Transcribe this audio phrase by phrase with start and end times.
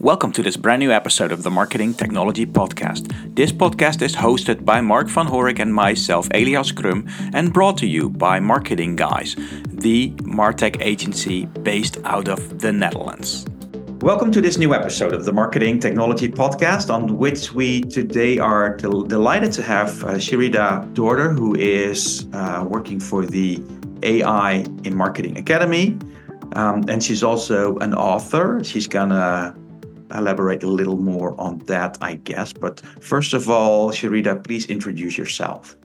[0.00, 3.12] Welcome to this brand new episode of the Marketing Technology Podcast.
[3.36, 7.86] This podcast is hosted by Mark van Horik and myself, Elias Crum, and brought to
[7.86, 9.36] you by Marketing Guys,
[9.68, 13.44] the Martech agency based out of the Netherlands.
[14.00, 18.78] Welcome to this new episode of the Marketing Technology Podcast, on which we today are
[18.78, 23.62] del- delighted to have uh, Charida Dorder, who is uh, working for the
[24.02, 25.98] AI in Marketing Academy.
[26.54, 28.64] Um, and she's also an author.
[28.64, 29.54] She's gonna
[30.14, 32.52] elaborate a little more on that, I guess.
[32.52, 35.76] But first of all, Charida, please introduce yourself.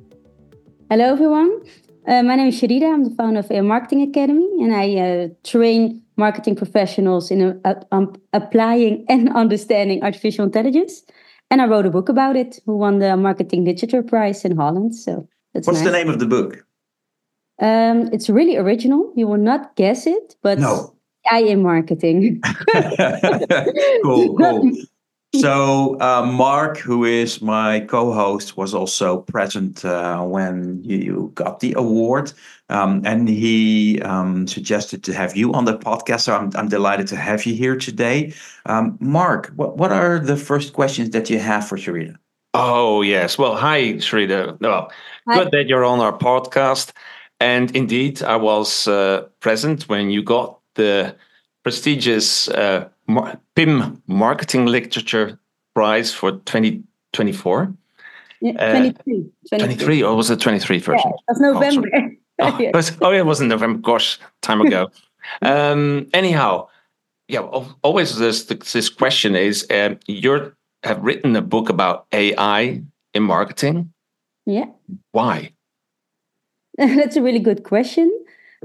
[0.89, 1.61] Hello, everyone.
[2.07, 2.93] Uh, my name is Charida.
[2.93, 7.73] I'm the founder of a Marketing Academy, and I uh, train marketing professionals in uh,
[7.91, 11.03] um, applying and understanding artificial intelligence.
[11.51, 14.95] And I wrote a book about it, who won the Marketing Literature Prize in Holland.
[14.95, 15.87] So that's what's nice.
[15.87, 16.65] the name of the book?
[17.61, 19.13] Um, it's really original.
[19.15, 20.94] You will not guess it, but no.
[21.31, 22.41] I in marketing.
[24.03, 24.71] cool, cool.
[25.41, 31.73] So uh, Mark, who is my co-host, was also present uh, when you got the
[31.73, 32.31] award,
[32.69, 36.21] um, and he um, suggested to have you on the podcast.
[36.21, 38.33] So I'm, I'm delighted to have you here today.
[38.65, 42.15] Um, Mark, what what are the first questions that you have for Charida?
[42.53, 44.57] Oh yes, well, hi Charida.
[44.61, 44.91] Well,
[45.27, 45.39] hi.
[45.39, 46.91] good that you're on our podcast.
[47.41, 51.15] And indeed, I was uh, present when you got the
[51.63, 52.87] prestigious uh,
[53.55, 55.39] PIM Marketing Literature
[55.73, 57.73] Prize for 2024.
[58.41, 59.57] Yeah, 23, 23.
[59.57, 60.03] 23.
[60.03, 61.01] or was it 23 version?
[61.03, 61.89] Yeah, that's November.
[61.93, 62.09] Oh,
[62.39, 63.79] oh, oh, yeah, it was in November.
[63.79, 64.89] Gosh, time ago.
[65.41, 66.67] um, anyhow,
[67.27, 73.23] yeah, always this this question is um, you have written a book about AI in
[73.23, 73.91] marketing.
[74.45, 74.65] Yeah.
[75.11, 75.53] Why?
[76.77, 78.11] That's a really good question.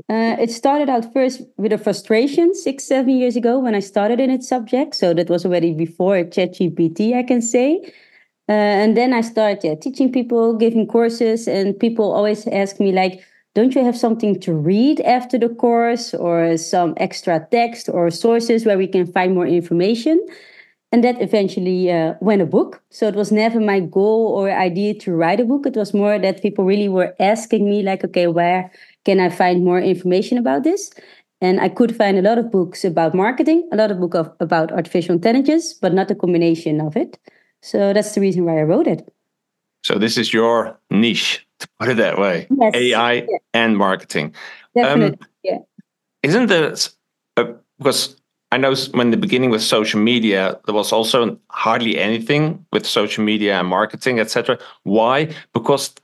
[0.08, 4.20] Uh, it started out first with a frustration six, seven years ago when I started
[4.20, 4.94] in its subject.
[4.94, 7.80] So that was already before ChatGPT, I can say.
[8.48, 12.92] Uh, and then I started yeah, teaching people, giving courses, and people always ask me
[12.92, 13.22] like,
[13.54, 18.66] "Don't you have something to read after the course, or some extra text or sources
[18.66, 20.20] where we can find more information?"
[20.92, 22.82] And that eventually uh, went a book.
[22.90, 25.66] So it was never my goal or idea to write a book.
[25.66, 28.70] It was more that people really were asking me like, "Okay, where?"
[29.04, 30.90] Can I find more information about this?
[31.40, 34.72] And I could find a lot of books about marketing, a lot of books about
[34.72, 37.18] artificial intelligence, but not a combination of it.
[37.62, 39.10] So that's the reason why I wrote it.
[39.82, 42.46] So this is your niche, to put it that way.
[42.50, 42.74] Yes.
[42.74, 43.24] AI yeah.
[43.54, 44.34] and marketing.
[44.74, 45.18] Definitely.
[45.18, 45.58] Um, yeah.
[46.22, 46.94] Isn't this
[47.38, 47.44] uh,
[47.78, 48.16] because
[48.52, 53.24] I know when the beginning with social media, there was also hardly anything with social
[53.24, 54.58] media and marketing, etc.
[54.82, 55.32] Why?
[55.54, 55.94] Because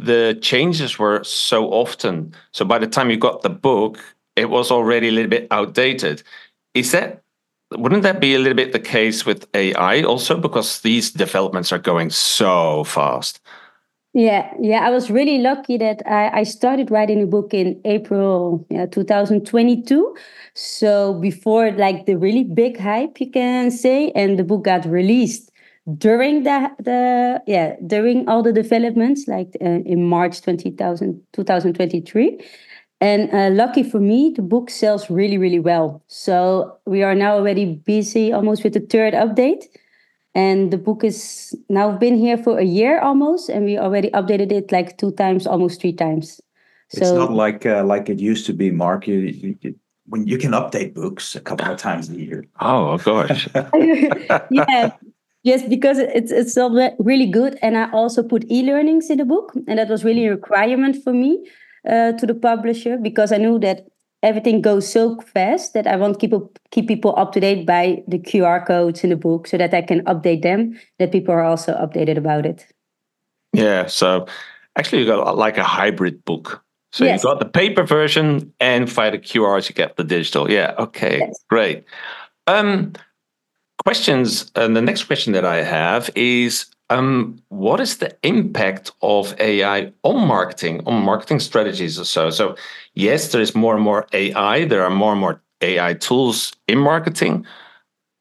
[0.00, 2.34] the changes were so often.
[2.52, 3.98] So by the time you got the book,
[4.36, 6.22] it was already a little bit outdated.
[6.74, 7.22] Is that
[7.70, 11.78] wouldn't that be a little bit the case with AI also because these developments are
[11.78, 13.40] going so fast?
[14.12, 14.86] Yeah, yeah.
[14.86, 20.16] I was really lucky that I, I started writing a book in April yeah, 2022.
[20.54, 25.50] So before like the really big hype, you can say, and the book got released
[25.98, 32.40] during the the yeah during all the developments like uh, in march 2000, 2023
[33.00, 36.02] and uh, lucky for me the book sells really really well.
[36.08, 39.64] So we are now already busy almost with the third update.
[40.36, 44.50] And the book is now been here for a year almost and we already updated
[44.50, 46.40] it like two times almost three times.
[46.88, 49.06] So it's not like uh, like it used to be mark.
[49.06, 49.18] You,
[49.60, 49.74] you,
[50.06, 52.44] when you can update books a couple of times a year.
[52.60, 53.48] Oh gosh
[54.50, 54.90] yeah
[55.44, 59.52] Yes, because it's it's still really good, and I also put e-learnings in the book,
[59.68, 61.46] and that was really a requirement for me
[61.86, 63.86] uh, to the publisher because I knew that
[64.22, 66.32] everything goes so fast that I want to keep
[66.70, 69.82] keep people up to date by the QR codes in the book, so that I
[69.82, 72.64] can update them, that people are also updated about it.
[73.52, 74.26] Yeah, so
[74.76, 76.64] actually, you got like a hybrid book.
[76.92, 77.22] So yes.
[77.22, 80.50] you got the paper version, and via the QRs you get the digital.
[80.50, 81.44] Yeah, okay, yes.
[81.50, 81.84] great.
[82.46, 82.94] Um,
[83.84, 84.50] questions.
[84.54, 89.92] And the next question that I have is um, what is the impact of AI
[90.02, 92.30] on marketing, on marketing strategies or so?
[92.30, 92.56] So,
[92.94, 94.64] yes, there is more and more AI.
[94.64, 97.46] There are more and more AI tools in marketing.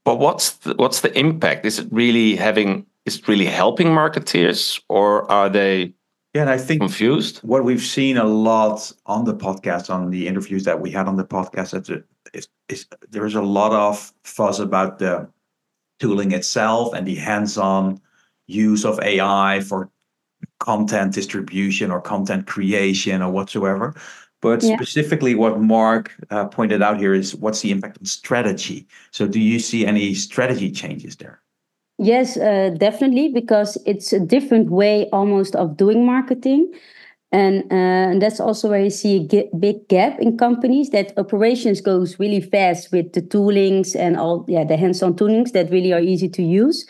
[0.06, 1.66] But what's the, what's the impact?
[1.66, 2.86] Is it really having?
[3.06, 5.94] Is it really helping marketeers, or are they?
[6.34, 7.40] Yeah, and I think confused.
[7.40, 11.16] What we've seen a lot on the podcast, on the interviews that we had on
[11.16, 15.30] the podcast, is, is, is there's a lot of fuzz about the
[16.00, 18.02] tooling itself and the hands-on
[18.48, 19.90] use of AI for
[20.60, 23.94] content distribution or content creation or whatsoever.
[24.42, 24.76] But yeah.
[24.76, 28.86] specifically, what Mark uh, pointed out here is what's the impact on strategy?
[29.12, 31.42] So, do you see any strategy changes there?
[31.98, 36.74] Yes, uh, definitely, because it's a different way almost of doing marketing.
[37.34, 41.82] And, uh, and that's also where you see a big gap in companies that operations
[41.82, 46.00] goes really fast with the toolings and all yeah the hands-on toolings that really are
[46.00, 46.86] easy to use.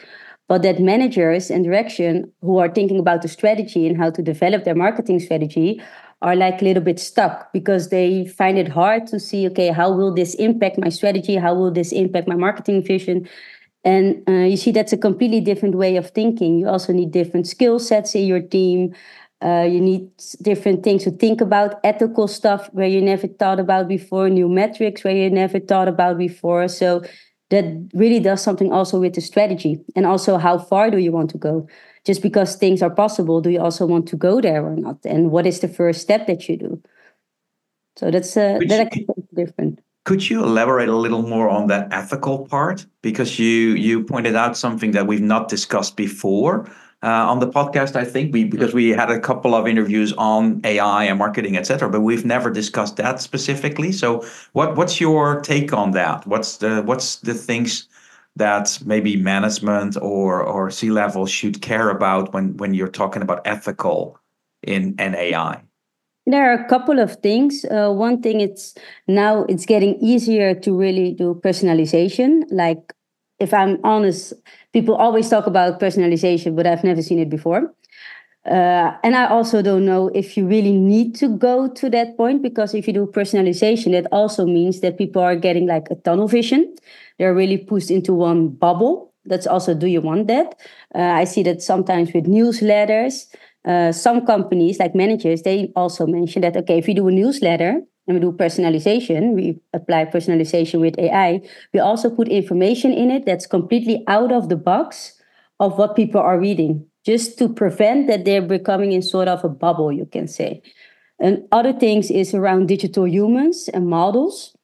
[0.49, 4.65] But that managers and direction who are thinking about the strategy and how to develop
[4.65, 5.81] their marketing strategy
[6.21, 9.93] are like a little bit stuck because they find it hard to see okay how
[9.93, 11.37] will this impact my strategy?
[11.37, 13.29] How will this impact my marketing vision?
[13.85, 16.57] And uh, you see that's a completely different way of thinking.
[16.59, 18.93] You also need different skill sets in your team
[19.43, 20.09] uh, you need
[20.41, 21.79] different things to think about.
[21.83, 24.29] Ethical stuff where you never thought about before.
[24.29, 26.67] New metrics where you never thought about before.
[26.67, 27.03] So
[27.49, 29.79] that really does something also with the strategy.
[29.95, 31.67] And also how far do you want to go?
[32.05, 34.97] Just because things are possible do you also want to go there or not?
[35.03, 36.81] And what is the first step that you do?
[37.97, 38.91] So that's uh, that
[39.35, 39.79] different.
[40.05, 42.85] Could you elaborate a little more on that ethical part?
[43.01, 46.65] Because you you pointed out something that we've not discussed before
[47.03, 50.61] uh, on the podcast, I think we because we had a couple of interviews on
[50.63, 51.89] AI and marketing, etc.
[51.89, 53.91] But we've never discussed that specifically.
[53.91, 56.25] So, what what's your take on that?
[56.25, 57.89] What's the what's the things
[58.38, 63.41] that maybe management or or C level should care about when when you're talking about
[63.45, 64.17] ethical
[64.61, 65.61] in an AI?
[66.25, 67.65] There are a couple of things.
[67.65, 68.75] Uh, one thing, it's
[69.09, 72.45] now it's getting easier to really do personalization.
[72.50, 72.94] Like,
[73.39, 74.33] if I'm honest,
[74.73, 77.73] people always talk about personalization, but I've never seen it before.
[78.45, 82.41] Uh, and I also don't know if you really need to go to that point
[82.41, 86.27] because if you do personalization, that also means that people are getting like a tunnel
[86.27, 86.75] vision.
[87.17, 89.13] They're really pushed into one bubble.
[89.25, 90.59] That's also, do you want that?
[90.93, 93.27] Uh, I see that sometimes with newsletters.
[93.63, 97.79] Uh, some companies, like managers, they also mention that okay, if you do a newsletter,
[98.07, 101.41] and we do personalization, we apply personalization with AI,
[101.73, 105.13] we also put information in it that's completely out of the box
[105.59, 109.50] of what people are reading, just to prevent that they're becoming in sort of a
[109.50, 110.61] bubble, you can say.
[111.19, 114.55] And other things is around digital humans and models.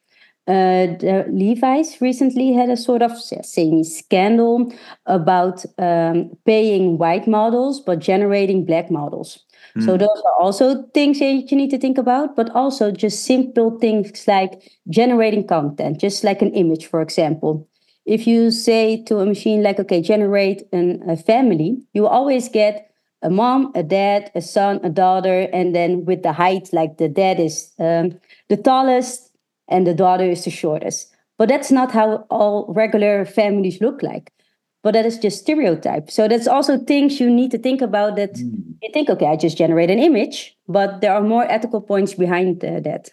[0.46, 4.72] Uh, the Levi's recently had a sort of semi scandal
[5.06, 9.44] about um, paying white models but generating black models.
[9.76, 9.84] Mm.
[9.84, 13.78] So those are also things that you need to think about, but also just simple
[13.78, 17.68] things like generating content, just like an image, for example.
[18.06, 22.90] If you say to a machine like, okay, generate an, a family, you always get
[23.22, 27.08] a mom, a dad, a son, a daughter, and then with the height, like the
[27.08, 28.18] dad is um,
[28.48, 29.30] the tallest
[29.68, 31.14] and the daughter is the shortest.
[31.38, 34.32] But that's not how all regular families look like
[34.82, 36.10] but that is just stereotype.
[36.10, 38.74] So that's also things you need to think about that mm.
[38.82, 42.64] you think okay i just generate an image but there are more ethical points behind
[42.64, 43.10] uh, that.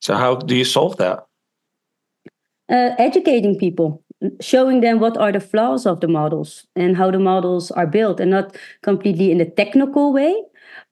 [0.00, 1.26] So how do you solve that?
[2.70, 4.02] Uh, educating people
[4.40, 8.18] showing them what are the flaws of the models and how the models are built
[8.18, 10.34] and not completely in the technical way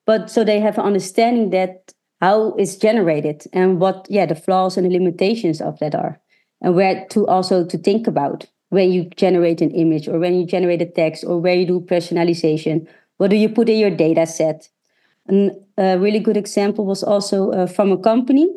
[0.07, 4.77] but so they have an understanding that how it's generated and what yeah the flaws
[4.77, 6.21] and the limitations of that are
[6.61, 10.45] and where to also to think about when you generate an image or when you
[10.45, 12.87] generate a text or where you do personalization
[13.17, 14.69] what do you put in your data set?
[15.27, 18.49] And a really good example was also uh, from a company.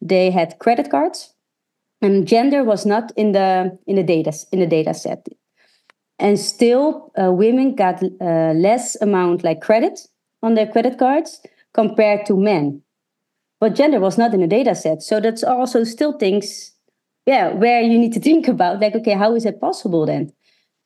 [0.00, 1.32] They had credit cards
[2.00, 5.26] and gender was not in the in the data in the data set.
[6.18, 9.98] And still uh, women got uh, less amount like credit
[10.42, 11.40] on their credit cards
[11.72, 12.82] compared to men.
[13.58, 15.02] But gender was not in the data set.
[15.02, 16.72] So that's also still things
[17.26, 20.32] yeah where you need to think about like okay how is it possible then?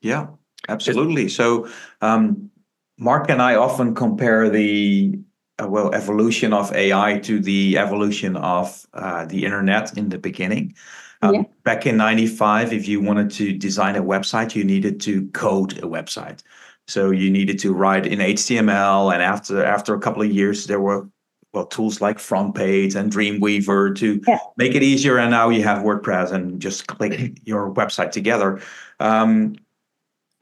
[0.00, 0.28] Yeah
[0.68, 1.28] absolutely.
[1.28, 1.68] So
[2.00, 2.50] um,
[2.98, 5.18] mark and i often compare the
[5.62, 10.74] uh, well evolution of ai to the evolution of uh, the internet in the beginning.
[11.20, 11.42] Um, yeah.
[11.64, 15.88] back in 95 if you wanted to design a website you needed to code a
[15.88, 16.42] website.
[16.86, 20.80] So you needed to write in html and after after a couple of years there
[20.80, 21.08] were
[21.52, 24.38] well tools like FrontPage and Dreamweaver to yeah.
[24.56, 25.18] make it easier.
[25.18, 28.60] And now you have WordPress and just click your website together.
[29.00, 29.56] Um,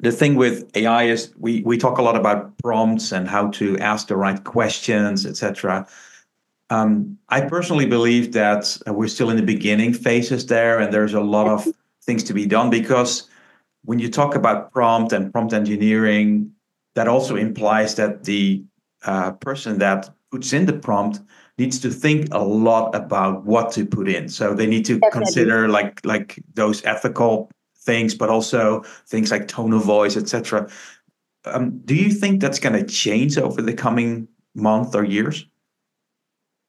[0.00, 3.78] the thing with AI is we we talk a lot about prompts and how to
[3.78, 5.86] ask the right questions, etc.
[6.68, 11.20] Um, I personally believe that we're still in the beginning phases there, and there's a
[11.20, 11.66] lot of
[12.02, 13.28] things to be done because
[13.84, 16.52] when you talk about prompt and prompt engineering,
[16.94, 18.62] that also implies that the
[19.04, 21.20] uh, person that puts in the prompt
[21.58, 24.28] needs to think a lot about what to put in.
[24.28, 25.24] So they need to Definitely.
[25.24, 30.68] consider like like those ethical things, but also things like tone of voice, etc.
[31.44, 35.46] Um, do you think that's going to change over the coming month or years?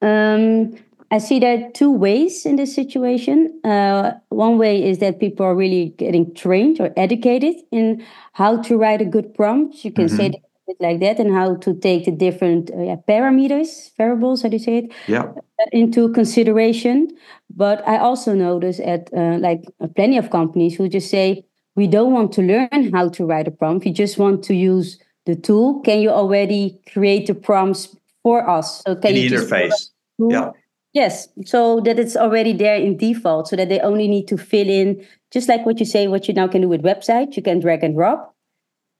[0.01, 0.77] Um,
[1.09, 3.59] I see there are two ways in this situation.
[3.63, 8.77] Uh, one way is that people are really getting trained or educated in how to
[8.77, 9.83] write a good prompt.
[9.83, 10.17] You can mm-hmm.
[10.17, 14.49] say it like that, and how to take the different uh, yeah, parameters, variables, how
[14.49, 14.91] do you say it?
[15.07, 15.31] Yeah.
[15.71, 17.09] Into consideration.
[17.55, 19.63] But I also notice at uh, like
[19.95, 21.43] plenty of companies who just say
[21.75, 23.85] we don't want to learn how to write a prompt.
[23.85, 25.81] We just want to use the tool.
[25.81, 28.83] Can you already create the prompts for us?
[28.83, 29.89] So can the you interface?
[30.19, 30.51] Yeah
[30.97, 34.67] Yes, so that it's already there in default, so that they only need to fill
[34.67, 37.59] in, just like what you say, what you now can do with websites, you can
[37.59, 38.33] drag and drop.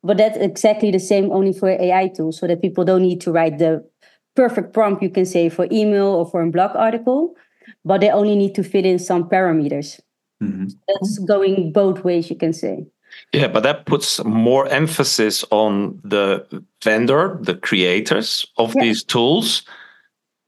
[0.03, 3.31] But that's exactly the same only for AI tools, so that people don't need to
[3.31, 3.87] write the
[4.35, 7.35] perfect prompt, you can say, for email or for a blog article,
[7.83, 9.99] but they only need to fit in some parameters.
[10.41, 10.67] Mm-hmm.
[10.87, 12.85] That's going both ways, you can say.
[13.33, 16.45] Yeah, but that puts more emphasis on the
[16.83, 18.83] vendor, the creators of yeah.
[18.83, 19.63] these tools,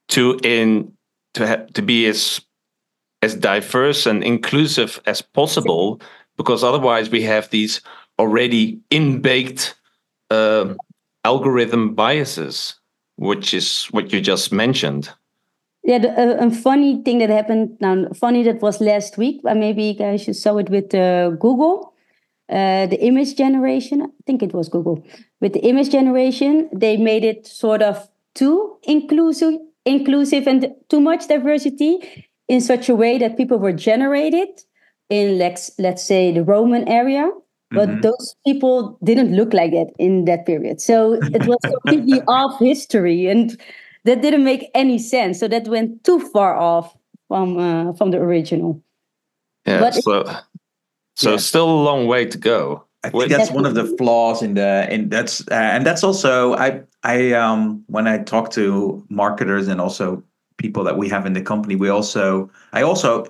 [0.09, 0.91] to in
[1.33, 2.41] to have to be as
[3.21, 5.99] as diverse and inclusive as possible
[6.37, 7.81] because otherwise we have these
[8.19, 9.75] already in-baked
[10.29, 10.73] uh,
[11.23, 12.75] algorithm biases
[13.15, 15.09] which is what you just mentioned.
[15.83, 19.57] Yeah the, uh, a funny thing that happened now funny that was last week but
[19.57, 21.93] maybe you guys saw it with uh, google.
[22.49, 25.03] Uh, the image generation i think it was google.
[25.41, 31.27] With the image generation they made it sort of too inclusive inclusive and too much
[31.27, 34.49] diversity in such a way that people were generated
[35.09, 37.29] in let's let's say the Roman area,
[37.71, 38.01] but mm-hmm.
[38.01, 40.81] those people didn't look like that in that period.
[40.81, 43.59] So it was completely off history, and
[44.05, 45.39] that didn't make any sense.
[45.39, 46.95] So that went too far off
[47.27, 48.81] from uh, from the original.
[49.65, 49.79] Yeah.
[49.79, 50.25] But so
[51.15, 51.37] so yeah.
[51.37, 52.85] still a long way to go.
[53.03, 56.55] I think that's one of the flaws in the in that's uh, and that's also
[56.55, 60.21] I I um when I talk to marketers and also
[60.57, 63.25] people that we have in the company we also I also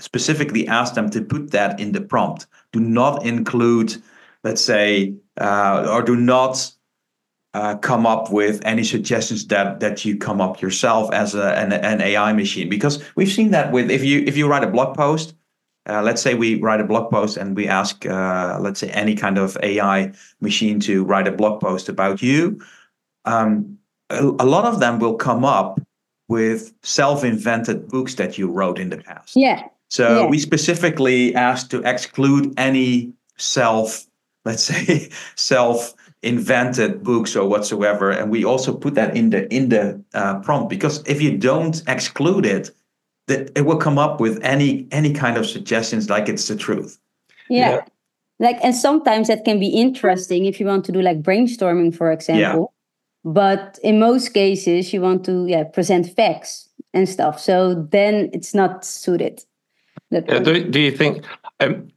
[0.00, 3.96] specifically ask them to put that in the prompt do not include
[4.44, 6.72] let's say uh, or do not
[7.54, 11.72] uh, come up with any suggestions that that you come up yourself as a, an,
[11.72, 14.96] an AI machine because we've seen that with if you if you write a blog
[14.96, 15.34] post
[15.88, 19.14] uh, let's say we write a blog post and we ask, uh, let's say, any
[19.14, 22.60] kind of AI machine to write a blog post about you.
[23.24, 23.78] Um,
[24.10, 25.80] a, a, lot of them will come up
[26.28, 29.34] with self-invented books that you wrote in the past.
[29.34, 29.64] Yeah.
[29.88, 30.26] So yeah.
[30.26, 34.06] we specifically asked to exclude any self,
[34.44, 40.02] let's say, self-invented books or whatsoever, and we also put that in the in the
[40.14, 42.70] uh, prompt because if you don't exclude it,
[43.28, 46.98] that it will come up with any any kind of suggestions like it's the truth
[47.48, 47.70] yeah.
[47.70, 47.80] yeah.
[48.40, 52.10] like and sometimes that can be interesting if you want to do like brainstorming for
[52.10, 52.72] example
[53.24, 53.32] yeah.
[53.32, 58.54] but in most cases you want to yeah present facts and stuff so then it's
[58.54, 59.44] not suited
[60.10, 61.24] yeah, do, do you think
[61.60, 61.88] um,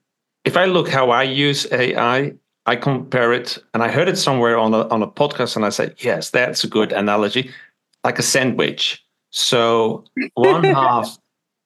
[0.46, 2.34] if i look how i use ai
[2.66, 5.70] i compare it and i heard it somewhere on a, on a podcast and i
[5.70, 7.50] said yes that's a good analogy
[8.04, 10.04] like a sandwich so
[10.34, 11.18] one half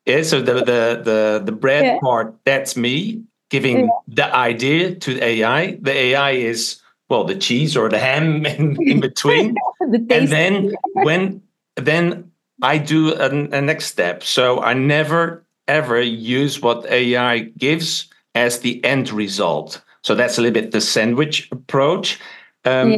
[0.06, 2.00] yeah, so the the the the bread yeah.
[2.00, 3.88] part that's me giving yeah.
[4.08, 5.78] the idea to the AI.
[5.82, 10.76] The AI is well the cheese or the ham in, in between, the and then
[10.94, 11.42] when
[11.76, 14.24] then I do a, a next step.
[14.24, 19.82] So I never ever use what AI gives as the end result.
[20.04, 22.20] So that's a little bit the sandwich approach.
[22.64, 22.98] Um, yeah.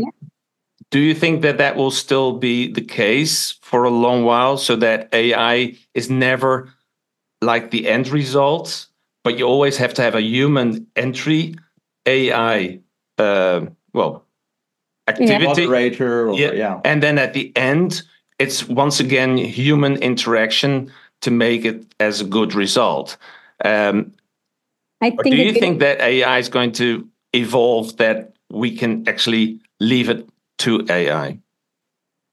[0.90, 4.76] Do you think that that will still be the case for a long while so
[4.78, 6.74] that AI is never
[7.42, 8.88] like the end results,
[9.24, 11.56] but you always have to have a human entry
[12.06, 12.80] AI,
[13.18, 14.26] uh, well,
[15.08, 15.44] activity.
[15.44, 15.48] Yeah.
[15.48, 16.52] Moderator, or, yeah.
[16.54, 16.82] yeah.
[16.86, 18.04] And then at the end,
[18.40, 23.18] it's once again human interaction to make it as a good result.
[23.64, 24.14] Um,
[25.02, 29.60] I think do you think that AI is going to evolve that we can actually
[29.80, 30.28] leave it
[30.60, 31.40] to AI?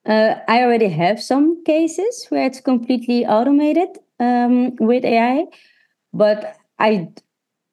[0.06, 3.88] Uh, I already have some cases where it's completely automated
[4.20, 5.46] um, with AI.
[6.12, 7.08] But I,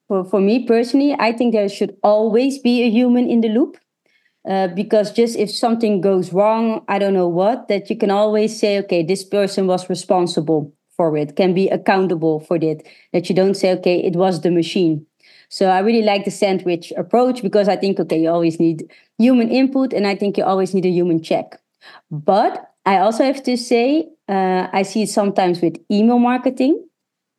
[0.07, 3.77] for, for me personally, I think there should always be a human in the loop.
[4.49, 8.59] Uh, because just if something goes wrong, I don't know what, that you can always
[8.59, 12.87] say, okay, this person was responsible for it, can be accountable for it.
[13.13, 15.05] That you don't say, okay, it was the machine.
[15.49, 18.79] So I really like the sandwich approach because I think, okay, you always need
[19.17, 21.59] human input and I think you always need a human check.
[22.11, 22.53] But
[22.85, 26.75] I also have to say, uh, I see it sometimes with email marketing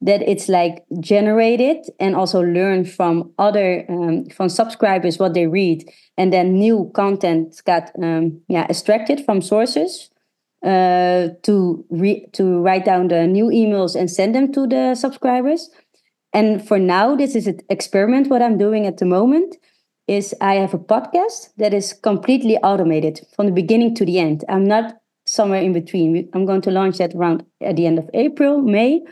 [0.01, 5.89] that it's like generated and also learned from other um, from subscribers what they read,
[6.19, 10.12] and then new content got um, yeah extracted from sources.
[10.65, 15.71] Uh, to re- to write down the new emails and send them to the subscribers.
[16.33, 18.29] And for now, this is an experiment.
[18.29, 19.57] What I'm doing at the moment
[20.09, 24.45] is I have a podcast that is completely automated from the beginning to the end.
[24.49, 24.95] I'm not
[25.27, 26.29] somewhere in between.
[26.33, 29.03] I'm going to launch that around at the end of April, May,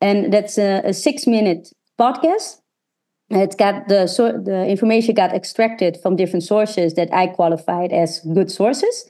[0.00, 1.68] and that's a, a six minute
[1.98, 2.58] podcast.
[3.30, 8.20] It's got the so the information got extracted from different sources that I qualified as
[8.20, 9.08] good sources.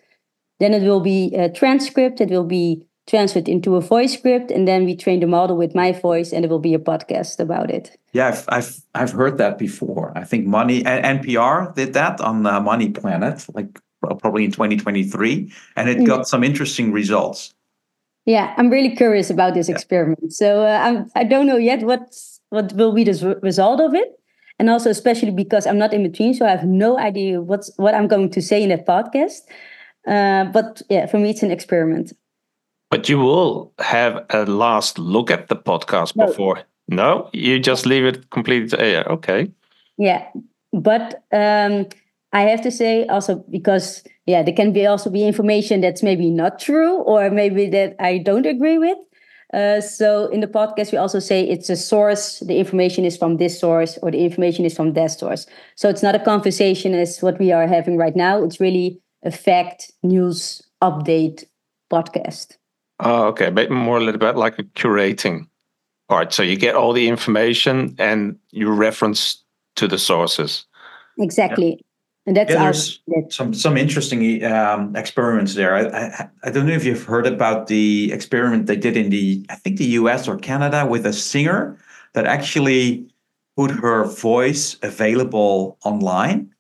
[0.61, 2.21] Then it will be a transcript.
[2.21, 5.75] It will be transferred into a voice script, and then we train the model with
[5.75, 7.99] my voice, and it will be a podcast about it.
[8.13, 10.13] Yeah, I've I've, I've heard that before.
[10.17, 15.53] I think Money and NPR did that on uh, Money Planet, like probably in 2023,
[15.77, 17.53] and it got some interesting results.
[18.27, 20.33] Yeah, I'm really curious about this experiment.
[20.33, 24.21] So uh, I'm, I don't know yet what's what will be the result of it,
[24.59, 27.95] and also especially because I'm not in between, so I have no idea what's what
[27.95, 29.41] I'm going to say in that podcast.
[30.07, 32.13] Uh, but yeah, for me, it's an experiment.
[32.91, 36.27] But you will have a last look at the podcast no.
[36.27, 36.63] before.
[36.89, 39.03] No, you just leave it completely to AI.
[39.03, 39.51] Okay.
[39.97, 40.27] Yeah,
[40.73, 41.87] but um,
[42.33, 46.31] I have to say also because yeah, there can be also be information that's maybe
[46.31, 48.99] not true or maybe that I don't agree with.
[49.53, 52.39] Uh, so in the podcast, we also say it's a source.
[52.41, 55.47] The information is from this source, or the information is from that source.
[55.75, 58.43] So it's not a conversation as what we are having right now.
[58.45, 61.45] It's really a fact news update
[61.91, 62.57] podcast.
[63.01, 65.49] Oh, okay, but more a little bit like a curating
[66.09, 66.33] part.
[66.33, 69.43] So you get all the information and you reference
[69.77, 70.67] to the sources.
[71.19, 71.81] Exactly.
[72.27, 73.01] And that's yeah, there's
[73.31, 75.75] some some interesting um, experiments there.
[75.75, 79.45] I, I, I don't know if you've heard about the experiment they did in the
[79.49, 80.29] I think the U.S.
[80.29, 81.79] or Canada with a singer
[82.13, 83.09] that actually
[83.57, 86.55] put her voice available online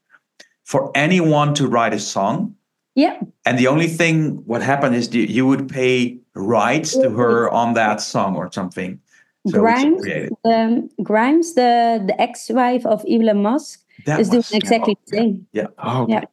[0.70, 2.54] for anyone to write a song.
[2.94, 3.18] Yeah.
[3.44, 8.00] And the only thing what happened is you would pay rights to her on that
[8.00, 9.00] song or something.
[9.48, 10.06] So Grimes,
[10.44, 15.46] um, Grimes, the the ex-wife of Elon Musk, that is doing exactly the same.
[15.52, 15.68] Yeah.
[15.78, 16.24] Oh, yeah.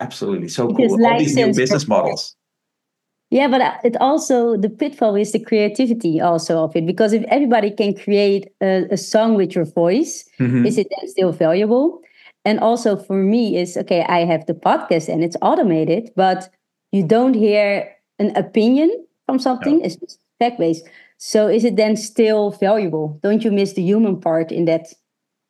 [0.00, 0.48] Absolutely.
[0.48, 1.04] So cool.
[1.04, 2.36] All these new business models.
[3.30, 7.24] Yeah, but uh, it also the pitfall is the creativity also of it because if
[7.28, 10.64] everybody can create a, a song with your voice, mm-hmm.
[10.64, 12.00] is it then still valuable?
[12.44, 16.48] And also for me is okay, I have the podcast and it's automated, but
[16.90, 18.90] you don't hear an opinion
[19.26, 19.78] from something.
[19.78, 19.84] No.
[19.84, 20.84] It's fact based.
[21.18, 23.20] So is it then still valuable?
[23.22, 24.88] Don't you miss the human part in that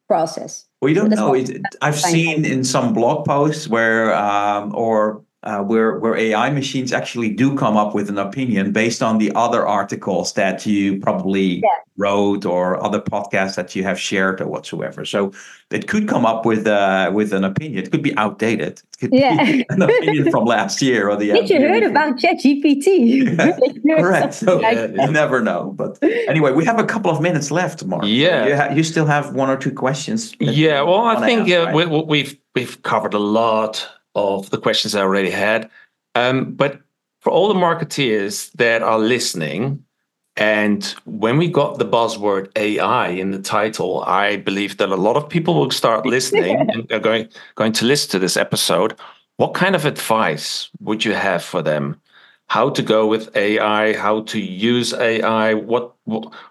[0.06, 0.66] process?
[0.82, 1.34] We don't know.
[1.34, 6.92] It, I've seen in some blog posts where, um, or uh, where where AI machines
[6.92, 11.56] actually do come up with an opinion based on the other articles that you probably
[11.56, 11.68] yeah.
[11.96, 15.04] wrote or other podcasts that you have shared or whatsoever.
[15.04, 15.32] So
[15.70, 17.82] it could come up with uh, with an opinion.
[17.82, 18.82] It could be outdated.
[18.92, 19.44] It could yeah.
[19.44, 21.32] be an opinion from last year or the.
[21.32, 23.36] Did you heard about ChatGPT?
[23.36, 23.96] Yeah.
[24.00, 24.34] Correct.
[24.34, 25.72] So like you never know.
[25.76, 28.04] But anyway, we have a couple of minutes left, Mark.
[28.06, 28.46] Yeah.
[28.46, 30.36] You, ha- you still have one or two questions.
[30.38, 30.82] Yeah.
[30.82, 31.90] Well, I think ask, uh, right?
[31.90, 35.70] we, we've we've covered a lot of the questions I already had.
[36.14, 36.80] Um, but
[37.20, 39.84] for all the marketeers that are listening,
[40.36, 45.16] and when we got the buzzword AI in the title, I believe that a lot
[45.16, 48.94] of people will start listening and are going going to listen to this episode.
[49.36, 52.00] What kind of advice would you have for them?
[52.48, 53.94] How to go with AI?
[53.94, 55.54] How to use AI?
[55.54, 55.92] What,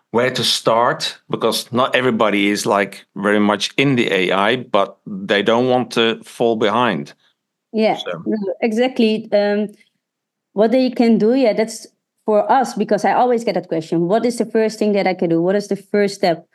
[0.09, 1.17] where to start?
[1.29, 6.21] Because not everybody is like very much in the AI, but they don't want to
[6.23, 7.13] fall behind.
[7.73, 8.23] Yeah, so.
[8.61, 9.29] exactly.
[9.31, 9.67] Um,
[10.53, 11.87] what they can do, yeah, that's
[12.25, 14.07] for us because I always get that question.
[14.07, 15.41] What is the first thing that I can do?
[15.41, 16.47] What is the first step?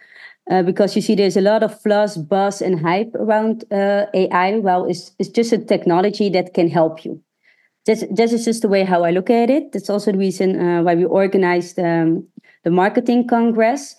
[0.49, 4.59] Uh, because you see, there's a lot of fluff, buzz, and hype around uh, AI.
[4.59, 7.21] Well, it's it's just a technology that can help you.
[7.85, 9.73] This, this is just the way how I look at it.
[9.73, 12.27] That's also the reason uh, why we organized um,
[12.65, 13.99] the marketing congress,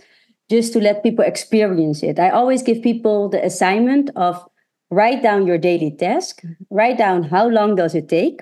[0.50, 2.20] just to let people experience it.
[2.20, 4.44] I always give people the assignment of
[4.89, 8.41] write down your daily task, write down how long does it take.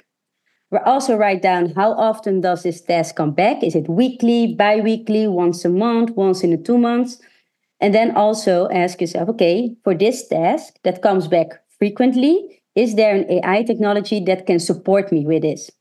[0.86, 3.64] Also write down how often does this task come back?
[3.64, 7.22] Is it weekly, bi-weekly, once a month, once in a two months?
[7.80, 11.48] And then also ask yourself, okay, for this task that comes back
[11.80, 15.72] frequently, is there an AI technology that can support me with this?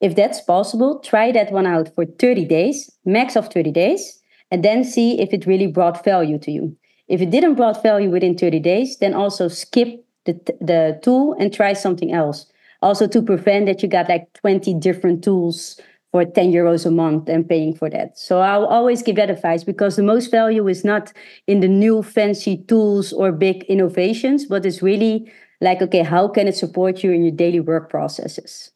[0.00, 4.62] If that's possible, try that one out for 30 days, max of 30 days, and
[4.62, 6.76] then see if it really brought value to you.
[7.08, 11.52] If it didn't brought value within 30 days, then also skip the, the tool and
[11.52, 12.46] try something else.
[12.82, 15.80] Also to prevent that you got like 20 different tools
[16.12, 18.16] for 10 euros a month and paying for that.
[18.16, 21.12] So I'll always give that advice because the most value is not
[21.48, 26.46] in the new fancy tools or big innovations, but it's really like, okay, how can
[26.46, 28.70] it support you in your daily work processes?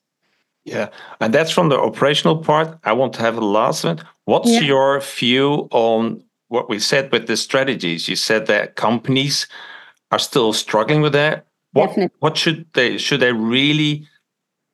[0.65, 0.89] Yeah,
[1.21, 2.77] and that's from the operational part.
[2.85, 4.01] I want to have a last one.
[4.25, 4.61] What's yeah.
[4.61, 8.09] your view on what we said with the strategies?
[8.09, 9.47] You said that companies
[10.11, 11.47] are still struggling with that.
[11.73, 12.17] What, Definitely.
[12.21, 14.09] what should they should they really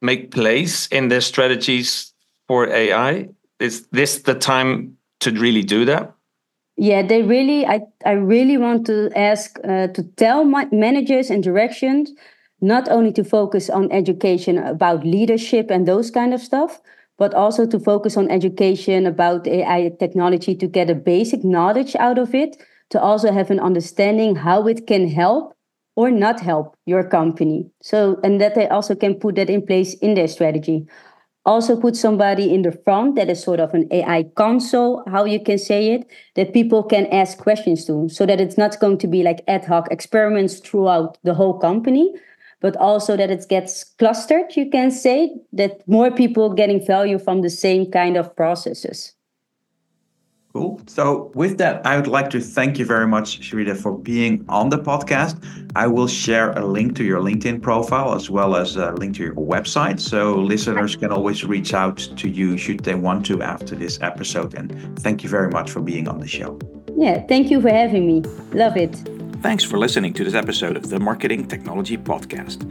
[0.01, 2.13] make place in their strategies
[2.47, 3.29] for AI?
[3.59, 6.15] Is this the time to really do that?
[6.77, 7.67] Yeah, they really.
[7.67, 12.13] I I really want to ask uh, to tell my managers and directions
[12.61, 16.81] not only to focus on education about leadership and those kind of stuff,
[17.19, 22.19] but also to focus on education about AI technology to get a basic knowledge out
[22.19, 22.57] of it,
[22.91, 25.55] to also have an understanding how it can help
[25.97, 27.71] or not help your company.
[27.83, 30.87] So, and that they also can put that in place in their strategy.
[31.47, 35.39] Also, put somebody in the front that is sort of an AI console, how you
[35.39, 39.07] can say it, that people can ask questions to, so that it's not going to
[39.07, 42.15] be like ad hoc experiments throughout the whole company,
[42.63, 47.43] but also that it gets clustered, you can say, that more people getting value from
[47.43, 49.13] the same kind of processes.
[50.55, 50.81] Cool.
[50.87, 54.69] So, with that, I would like to thank you very much, Charida, for being on
[54.69, 55.45] the podcast.
[55.75, 59.25] I will share a link to your LinkedIn profile as well as a link to
[59.25, 59.99] your website.
[59.99, 64.55] So, listeners can always reach out to you should they want to after this episode.
[64.55, 66.57] And thank you very much for being on the show.
[66.97, 68.21] Yeah, thank you for having me.
[68.53, 68.95] Love it.
[69.43, 72.63] Thanks for listening to this episode of the Marketing Technology Podcast.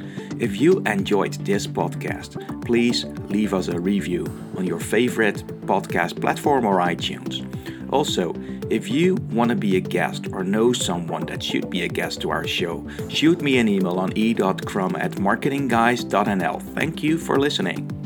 [0.42, 4.26] If you enjoyed this podcast, please leave us a review
[4.58, 7.46] on your favorite podcast platform or iTunes.
[7.94, 8.34] Also,
[8.72, 12.22] if you want to be a guest or know someone that should be a guest
[12.22, 16.62] to our show, shoot me an email on e.crum at marketingguys.nl.
[16.74, 18.03] Thank you for listening.